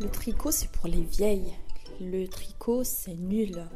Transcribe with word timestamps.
Le 0.00 0.08
tricot, 0.08 0.50
c'est 0.50 0.70
pour 0.72 0.88
les 0.88 1.02
vieilles. 1.02 1.52
Le 2.00 2.26
tricot, 2.26 2.84
c'est 2.84 3.14
nul. 3.14 3.66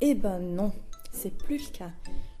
Eh 0.00 0.14
ben 0.14 0.38
non, 0.38 0.72
c'est 1.10 1.36
plus 1.36 1.58
le 1.58 1.76
cas. 1.76 1.90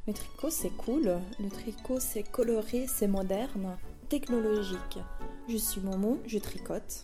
Le 0.06 0.12
tricot, 0.12 0.50
c'est 0.50 0.70
cool. 0.70 1.18
Le 1.40 1.50
tricot, 1.50 1.98
c'est 1.98 2.22
coloré, 2.22 2.86
c'est 2.86 3.08
moderne, 3.08 3.76
technologique. 4.08 5.00
Je 5.48 5.56
suis 5.56 5.80
Momo, 5.80 6.20
je 6.26 6.38
tricote. 6.38 7.02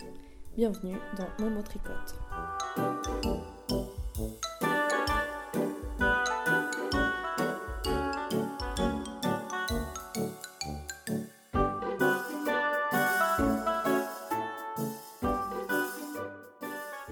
Bienvenue 0.57 0.98
dans 1.19 1.45
Momo 1.45 1.62
Tricote. 1.62 2.15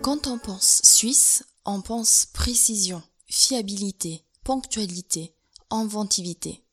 Quand 0.02 0.26
on 0.26 0.36
pense 0.36 0.80
Suisse, 0.82 1.44
on 1.64 1.80
pense 1.80 2.26
précision, 2.32 3.04
fiabilité, 3.28 4.24
ponctualité, 4.42 5.32
inventivité. 5.70 6.64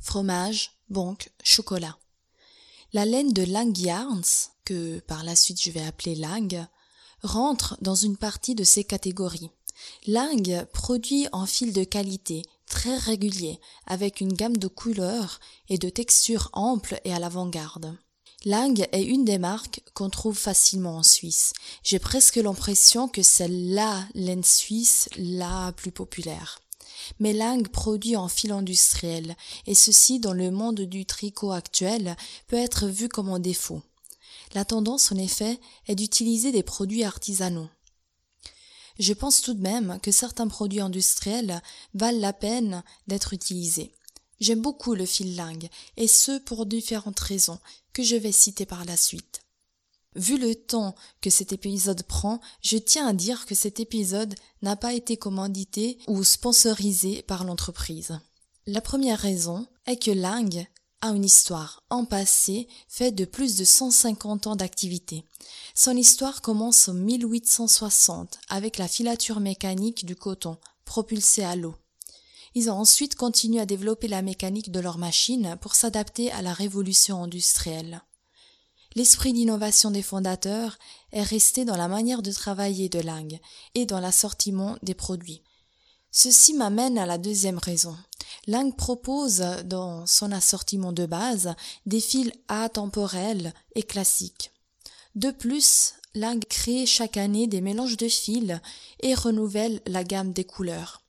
Fromage, 0.00 0.72
banque, 0.88 1.30
chocolat. 1.44 1.96
La 2.92 3.04
laine 3.04 3.32
de 3.32 3.44
Lang 3.44 3.78
Yarns, 3.78 4.50
que 4.64 4.98
par 4.98 5.22
la 5.22 5.36
suite 5.36 5.62
je 5.62 5.70
vais 5.70 5.84
appeler 5.84 6.16
Lang, 6.16 6.66
rentre 7.22 7.78
dans 7.82 7.94
une 7.94 8.16
partie 8.16 8.56
de 8.56 8.64
ces 8.64 8.82
catégories. 8.82 9.50
Lang 10.08 10.66
produit 10.72 11.28
un 11.32 11.46
fil 11.46 11.72
de 11.72 11.84
qualité 11.84 12.42
très 12.66 12.96
régulier 12.96 13.60
avec 13.86 14.20
une 14.20 14.32
gamme 14.32 14.56
de 14.56 14.66
couleurs 14.66 15.38
et 15.68 15.78
de 15.78 15.88
textures 15.88 16.50
amples 16.52 17.00
et 17.04 17.14
à 17.14 17.20
l'avant-garde. 17.20 17.96
Lang 18.44 18.88
est 18.90 19.04
une 19.04 19.24
des 19.24 19.38
marques 19.38 19.82
qu'on 19.94 20.10
trouve 20.10 20.36
facilement 20.36 20.96
en 20.96 21.02
Suisse. 21.04 21.52
J'ai 21.84 22.00
presque 22.00 22.36
l'impression 22.36 23.06
que 23.06 23.22
c'est 23.22 23.46
la 23.48 24.04
laine 24.14 24.42
suisse 24.42 25.08
la 25.16 25.72
plus 25.76 25.92
populaire. 25.92 26.60
Mais 27.20 27.32
Lang 27.32 27.68
produit 27.68 28.16
en 28.16 28.26
fil 28.26 28.50
industriel, 28.50 29.36
et 29.68 29.76
ceci 29.76 30.18
dans 30.18 30.32
le 30.32 30.50
monde 30.50 30.80
du 30.80 31.06
tricot 31.06 31.52
actuel 31.52 32.16
peut 32.48 32.56
être 32.56 32.88
vu 32.88 33.08
comme 33.08 33.28
un 33.28 33.38
défaut. 33.38 33.82
La 34.54 34.64
tendance 34.64 35.12
en 35.12 35.16
effet 35.18 35.60
est 35.86 35.94
d'utiliser 35.94 36.50
des 36.50 36.64
produits 36.64 37.04
artisanaux. 37.04 37.68
Je 38.98 39.12
pense 39.12 39.40
tout 39.40 39.54
de 39.54 39.62
même 39.62 40.00
que 40.02 40.10
certains 40.10 40.48
produits 40.48 40.80
industriels 40.80 41.62
valent 41.94 42.20
la 42.20 42.32
peine 42.32 42.82
d'être 43.06 43.34
utilisés. 43.34 43.94
J'aime 44.40 44.60
beaucoup 44.60 44.94
le 44.94 45.06
fil 45.06 45.36
Lang, 45.36 45.68
et 45.96 46.08
ce 46.08 46.38
pour 46.38 46.66
différentes 46.66 47.20
raisons, 47.20 47.58
que 47.92 48.02
je 48.02 48.16
vais 48.16 48.32
citer 48.32 48.66
par 48.66 48.84
la 48.84 48.96
suite. 48.96 49.42
Vu 50.14 50.36
le 50.36 50.54
temps 50.54 50.94
que 51.20 51.30
cet 51.30 51.52
épisode 51.52 52.02
prend, 52.02 52.40
je 52.60 52.76
tiens 52.76 53.08
à 53.08 53.12
dire 53.12 53.46
que 53.46 53.54
cet 53.54 53.80
épisode 53.80 54.34
n'a 54.60 54.76
pas 54.76 54.92
été 54.92 55.16
commandité 55.16 55.98
ou 56.06 56.22
sponsorisé 56.22 57.22
par 57.22 57.44
l'entreprise. 57.44 58.18
La 58.66 58.80
première 58.80 59.18
raison 59.18 59.66
est 59.86 59.96
que 59.96 60.10
Lang 60.10 60.66
a 61.00 61.08
une 61.10 61.24
histoire 61.24 61.82
en 61.90 62.04
passé 62.04 62.68
faite 62.88 63.14
de 63.14 63.24
plus 63.24 63.56
de 63.56 63.64
150 63.64 64.46
ans 64.46 64.56
d'activité. 64.56 65.24
Son 65.74 65.96
histoire 65.96 66.42
commence 66.42 66.88
en 66.88 66.94
1860 66.94 68.38
avec 68.48 68.78
la 68.78 68.88
filature 68.88 69.40
mécanique 69.40 70.04
du 70.04 70.14
coton 70.14 70.58
propulsé 70.84 71.42
à 71.42 71.56
l'eau. 71.56 71.74
Ils 72.54 72.70
ont 72.70 72.74
ensuite 72.74 73.14
continué 73.14 73.60
à 73.60 73.66
développer 73.66 74.08
la 74.08 74.22
mécanique 74.22 74.70
de 74.70 74.80
leurs 74.80 74.98
machines 74.98 75.56
pour 75.60 75.74
s'adapter 75.74 76.30
à 76.32 76.42
la 76.42 76.52
révolution 76.52 77.22
industrielle. 77.22 78.02
L'esprit 78.94 79.32
d'innovation 79.32 79.90
des 79.90 80.02
fondateurs 80.02 80.78
est 81.12 81.22
resté 81.22 81.64
dans 81.64 81.76
la 81.76 81.88
manière 81.88 82.20
de 82.20 82.30
travailler 82.30 82.90
de 82.90 83.00
Lang 83.00 83.38
et 83.74 83.86
dans 83.86 84.00
l'assortiment 84.00 84.76
des 84.82 84.94
produits. 84.94 85.42
Ceci 86.10 86.52
m'amène 86.52 86.98
à 86.98 87.06
la 87.06 87.16
deuxième 87.16 87.56
raison. 87.56 87.96
Lang 88.46 88.76
propose 88.76 89.38
dans 89.64 90.06
son 90.06 90.30
assortiment 90.30 90.92
de 90.92 91.06
base 91.06 91.54
des 91.86 92.00
fils 92.00 92.32
atemporels 92.48 93.54
et 93.74 93.82
classiques. 93.82 94.50
De 95.14 95.30
plus, 95.30 95.94
Lang 96.14 96.44
crée 96.44 96.84
chaque 96.84 97.16
année 97.16 97.46
des 97.46 97.62
mélanges 97.62 97.96
de 97.96 98.08
fils 98.08 98.60
et 99.00 99.14
renouvelle 99.14 99.80
la 99.86 100.04
gamme 100.04 100.34
des 100.34 100.44
couleurs. 100.44 101.02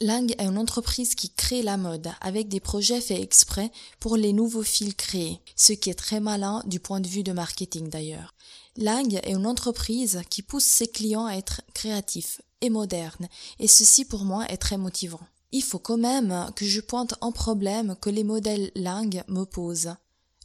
Lang 0.00 0.30
est 0.36 0.44
une 0.44 0.58
entreprise 0.58 1.14
qui 1.14 1.30
crée 1.30 1.62
la 1.62 1.78
mode 1.78 2.10
avec 2.20 2.48
des 2.48 2.60
projets 2.60 3.00
faits 3.00 3.20
exprès 3.20 3.72
pour 3.98 4.18
les 4.18 4.34
nouveaux 4.34 4.62
fils 4.62 4.94
créés, 4.94 5.40
ce 5.56 5.72
qui 5.72 5.88
est 5.88 5.94
très 5.94 6.20
malin 6.20 6.62
du 6.66 6.80
point 6.80 7.00
de 7.00 7.08
vue 7.08 7.22
de 7.22 7.32
marketing 7.32 7.88
d'ailleurs. 7.88 8.34
Lang 8.76 9.14
est 9.14 9.32
une 9.32 9.46
entreprise 9.46 10.20
qui 10.28 10.42
pousse 10.42 10.66
ses 10.66 10.86
clients 10.86 11.24
à 11.24 11.34
être 11.34 11.62
créatifs 11.72 12.42
et 12.60 12.68
modernes, 12.68 13.28
et 13.58 13.68
ceci 13.68 14.04
pour 14.04 14.24
moi 14.24 14.44
est 14.48 14.58
très 14.58 14.76
motivant. 14.76 15.20
Il 15.52 15.62
faut 15.62 15.78
quand 15.78 15.96
même 15.96 16.50
que 16.56 16.66
je 16.66 16.82
pointe 16.82 17.14
un 17.22 17.32
problème 17.32 17.96
que 17.98 18.10
les 18.10 18.24
modèles 18.24 18.70
Lang 18.74 19.22
me 19.28 19.44
posent. 19.44 19.94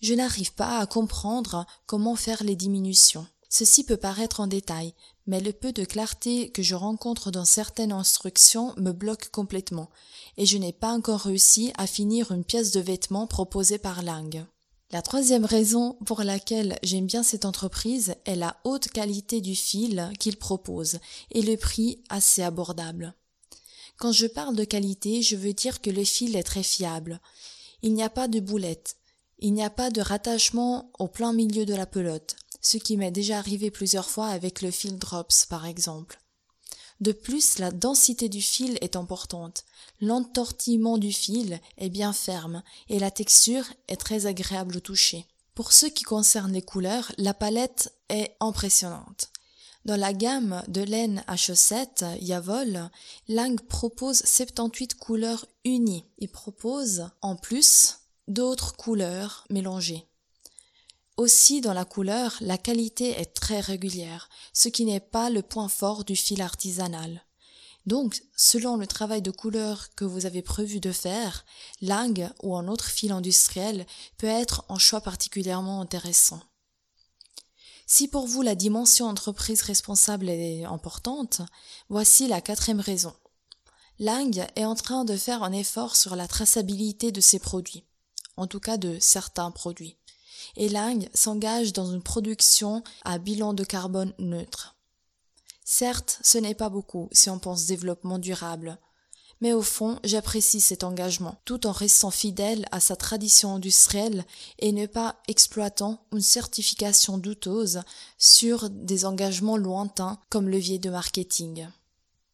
Je 0.02 0.14
n'arrive 0.14 0.54
pas 0.54 0.80
à 0.80 0.86
comprendre 0.86 1.66
comment 1.88 2.16
faire 2.16 2.44
les 2.46 2.56
diminutions. 2.56 3.28
Ceci 3.50 3.84
peut 3.84 3.98
paraître 3.98 4.40
en 4.40 4.48
détail, 4.48 4.94
mais 5.32 5.40
le 5.40 5.54
peu 5.54 5.72
de 5.72 5.86
clarté 5.86 6.50
que 6.50 6.62
je 6.62 6.76
rencontre 6.76 7.32
dans 7.32 7.46
certaines 7.46 7.94
instructions 7.94 8.74
me 8.76 8.92
bloque 8.92 9.30
complètement, 9.30 9.90
et 10.36 10.46
je 10.46 10.58
n'ai 10.58 10.74
pas 10.74 10.92
encore 10.92 11.22
réussi 11.22 11.72
à 11.78 11.88
finir 11.88 12.34
une 12.34 12.44
pièce 12.44 12.72
de 12.72 12.82
vêtement 12.82 13.28
proposée 13.28 13.78
par 13.78 14.04
Lang. 14.04 14.46
La 14.92 15.02
troisième 15.02 15.46
raison 15.46 15.96
pour 16.06 16.24
laquelle 16.24 16.78
j'aime 16.84 17.06
bien 17.06 17.24
cette 17.24 17.46
entreprise 17.46 18.14
est 18.26 18.36
la 18.36 18.58
haute 18.66 18.90
qualité 18.90 19.40
du 19.40 19.56
fil 19.56 20.12
qu'il 20.20 20.36
propose 20.36 21.00
et 21.32 21.42
le 21.42 21.56
prix 21.56 22.04
assez 22.10 22.44
abordable. 22.44 23.16
Quand 23.96 24.12
je 24.12 24.28
parle 24.28 24.58
de 24.58 24.66
qualité, 24.66 25.22
je 25.22 25.38
veux 25.38 25.54
dire 25.54 25.80
que 25.80 25.92
le 25.92 26.04
fil 26.04 26.36
est 26.36 26.44
très 26.44 26.64
fiable. 26.64 27.22
Il 27.84 27.94
n'y 27.94 28.04
a 28.04 28.10
pas 28.10 28.28
de 28.28 28.42
boulette. 28.42 28.98
Il 29.40 29.54
n'y 29.54 29.64
a 29.64 29.70
pas 29.70 29.92
de 29.92 30.02
rattachement 30.02 30.92
au 31.00 31.08
plein 31.08 31.32
milieu 31.32 31.66
de 31.66 31.74
la 31.74 31.86
pelote 31.86 32.36
ce 32.62 32.78
qui 32.78 32.98
m'est 32.98 33.12
déjà 33.12 33.38
arrivé 33.38 33.72
plusieurs 33.72 34.10
fois 34.10 34.28
avec 34.28 34.62
le 34.62 34.72
fil 34.72 34.98
Drops 34.98 35.46
par 35.46 35.66
exemple. 35.66 36.20
De 37.02 37.12
plus, 37.12 37.58
la 37.58 37.72
densité 37.72 38.30
du 38.30 38.42
fil 38.42 38.78
est 38.82 38.96
importante. 38.96 39.66
L'entortillement 40.02 41.00
du 41.00 41.12
fil 41.12 41.60
est 41.78 41.90
bien 41.90 42.14
ferme 42.14 42.62
et 42.90 43.00
la 43.00 43.10
texture 43.10 43.66
est 43.88 43.98
très 43.98 44.28
agréable 44.28 44.78
au 44.78 44.80
toucher. 44.80 45.26
Pour 45.56 45.74
ce 45.74 45.88
qui 45.88 46.04
concerne 46.04 46.54
les 46.54 46.62
couleurs, 46.62 47.12
la 47.18 47.34
palette 47.34 47.92
est 48.10 48.36
impressionnante. 48.40 49.32
Dans 49.84 49.96
la 49.96 50.14
gamme 50.14 50.64
de 50.68 50.82
laine 50.82 51.24
à 51.26 51.36
chaussettes 51.38 52.06
Yavol, 52.20 52.92
Lang 53.28 53.60
propose 53.60 54.22
78 54.24 54.94
couleurs 54.94 55.48
unies. 55.66 56.06
Il 56.20 56.30
propose, 56.30 57.10
en 57.24 57.36
plus, 57.36 57.98
d'autres 58.28 58.76
couleurs 58.76 59.46
mélangées. 59.50 60.06
Aussi 61.22 61.62
dans 61.62 61.76
la 61.76 61.86
couleur, 61.86 62.36
la 62.42 62.58
qualité 62.58 63.12
est 63.12 63.36
très 63.36 63.60
régulière, 63.60 64.28
ce 64.54 64.70
qui 64.70 64.86
n'est 64.86 65.00
pas 65.00 65.30
le 65.30 65.44
point 65.44 65.70
fort 65.70 66.04
du 66.04 66.16
fil 66.16 66.42
artisanal. 66.42 67.24
Donc, 67.86 68.24
selon 68.36 68.76
le 68.76 68.88
travail 68.88 69.22
de 69.22 69.30
couleur 69.30 69.94
que 69.94 70.04
vous 70.04 70.26
avez 70.26 70.42
prévu 70.42 70.80
de 70.80 70.92
faire, 70.92 71.46
Lang 71.80 72.28
ou 72.42 72.56
un 72.56 72.68
autre 72.68 72.90
fil 72.90 73.12
industriel 73.12 73.86
peut 74.18 74.26
être 74.26 74.66
un 74.68 74.80
choix 74.80 75.02
particulièrement 75.02 75.80
intéressant. 75.80 76.42
Si 77.86 78.08
pour 78.08 78.26
vous 78.26 78.42
la 78.42 78.56
dimension 78.56 79.06
entreprise 79.06 79.62
responsable 79.62 80.28
est 80.28 80.64
importante, 80.64 81.44
voici 81.88 82.28
la 82.28 82.42
quatrième 82.42 82.80
raison. 82.80 83.14
Lang 84.00 84.44
est 84.56 84.66
en 84.66 84.74
train 84.74 85.06
de 85.06 85.16
faire 85.16 85.44
un 85.44 85.52
effort 85.52 85.98
sur 85.98 86.16
la 86.16 86.28
traçabilité 86.28 87.12
de 87.12 87.22
ses 87.22 87.38
produits, 87.38 87.86
en 88.38 88.48
tout 88.48 88.60
cas 88.60 88.78
de 88.78 88.98
certains 89.00 89.52
produits 89.52 90.00
et 90.56 90.70
Lang 90.70 91.10
s'engage 91.14 91.74
dans 91.74 91.92
une 91.92 92.04
production 92.04 92.84
à 93.04 93.18
bilan 93.18 93.54
de 93.54 93.64
carbone 93.64 94.14
neutre. 94.20 94.76
Certes, 95.64 96.20
ce 96.22 96.38
n'est 96.38 96.56
pas 96.56 96.70
beaucoup 96.70 97.10
si 97.12 97.30
on 97.30 97.40
pense 97.40 97.66
développement 97.66 98.20
durable, 98.20 98.78
mais 99.42 99.54
au 99.54 99.64
fond, 99.64 100.00
j'apprécie 100.04 100.62
cet 100.62 100.84
engagement, 100.84 101.42
tout 101.46 101.66
en 101.66 101.72
restant 101.72 102.12
fidèle 102.12 102.66
à 102.72 102.80
sa 102.80 102.96
tradition 102.96 103.56
industrielle 103.56 104.24
et 104.60 104.72
ne 104.72 104.86
pas 104.86 105.18
exploitant 105.28 106.06
une 106.14 106.22
certification 106.22 107.18
douteuse 107.18 107.82
sur 108.20 108.70
des 108.70 109.06
engagements 109.06 109.58
lointains 109.58 110.20
comme 110.30 110.48
levier 110.48 110.78
de 110.78 110.92
marketing. 110.92 111.68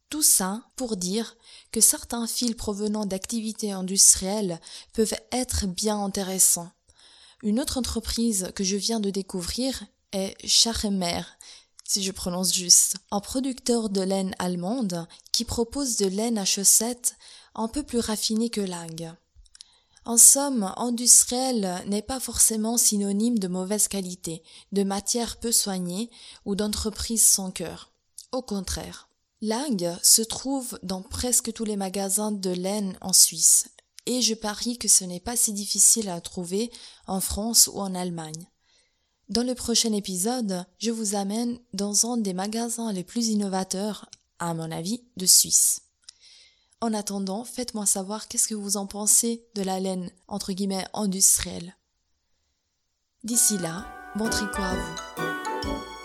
Tout 0.09 0.23
ça 0.23 0.63
pour 0.75 0.97
dire 0.97 1.35
que 1.71 1.81
certains 1.81 2.27
fils 2.27 2.55
provenant 2.55 3.05
d'activités 3.05 3.71
industrielles 3.71 4.59
peuvent 4.93 5.15
être 5.31 5.65
bien 5.65 6.01
intéressants, 6.01 6.71
une 7.43 7.59
autre 7.59 7.77
entreprise 7.77 8.51
que 8.55 8.63
je 8.63 8.75
viens 8.75 8.99
de 8.99 9.09
découvrir 9.09 9.83
est 10.11 10.35
Schachemer, 10.45 11.21
si 11.83 12.03
je 12.03 12.11
prononce 12.11 12.53
juste, 12.53 12.97
un 13.11 13.19
producteur 13.19 13.89
de 13.89 14.01
laine 14.01 14.35
allemande 14.39 15.07
qui 15.31 15.45
propose 15.45 15.97
de 15.97 16.07
laine 16.07 16.37
à 16.37 16.45
chaussettes 16.45 17.15
un 17.55 17.67
peu 17.67 17.83
plus 17.83 17.99
raffinée 17.99 18.49
que 18.49 18.61
Lang. 18.61 19.15
En 20.05 20.17
somme, 20.17 20.73
industriel 20.77 21.83
n'est 21.87 22.01
pas 22.01 22.19
forcément 22.19 22.77
synonyme 22.77 23.39
de 23.39 23.47
mauvaise 23.47 23.87
qualité, 23.87 24.41
de 24.71 24.83
matière 24.83 25.37
peu 25.37 25.51
soignée 25.51 26.09
ou 26.45 26.55
d'entreprise 26.55 27.25
sans 27.25 27.51
cœur. 27.51 27.91
Au 28.31 28.41
contraire. 28.41 29.09
L'Ingue 29.41 29.95
se 30.01 30.23
trouve 30.23 30.79
dans 30.81 31.03
presque 31.03 31.53
tous 31.53 31.63
les 31.63 31.75
magasins 31.75 32.31
de 32.31 32.49
laine 32.49 32.97
en 33.01 33.13
Suisse, 33.13 33.67
et 34.07 34.21
je 34.21 34.33
parie 34.33 34.77
que 34.77 34.87
ce 34.87 35.03
n'est 35.03 35.19
pas 35.19 35.35
si 35.35 35.53
difficile 35.53 36.09
à 36.09 36.21
trouver 36.21 36.71
en 37.05 37.19
France 37.19 37.69
ou 37.71 37.79
en 37.79 37.93
Allemagne. 37.93 38.47
Dans 39.29 39.43
le 39.43 39.53
prochain 39.53 39.91
épisode, 39.91 40.65
je 40.79 40.89
vous 40.89 41.15
amène 41.15 41.59
dans 41.73 42.11
un 42.11 42.17
des 42.17 42.33
magasins 42.33 42.93
les 42.93 43.03
plus 43.03 43.27
innovateurs, 43.27 44.09
à 44.39 44.53
mon 44.53 44.71
avis, 44.71 45.03
de 45.17 45.25
Suisse. 45.25 45.81
En 46.79 46.93
attendant, 46.93 47.43
faites-moi 47.43 47.85
savoir 47.85 48.29
qu'est-ce 48.29 48.47
que 48.47 48.55
vous 48.55 48.77
en 48.77 48.87
pensez 48.87 49.45
de 49.55 49.63
la 49.63 49.81
laine, 49.81 50.09
industrielle. 50.93 51.75
D'ici 53.23 53.57
là, 53.57 53.87
bon 54.15 54.29
tricot 54.29 54.61
à 54.61 54.75
vous. 54.75 55.96